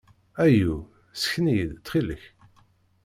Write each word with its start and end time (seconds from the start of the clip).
Ayu! 0.43 0.75
Sken-iyi-d, 1.21 1.71
ttxil-k! 1.77 2.23